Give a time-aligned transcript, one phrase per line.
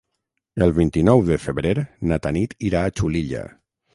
[0.67, 1.75] El vint-i-nou de febrer
[2.11, 3.45] na Tanit irà a Xulilla.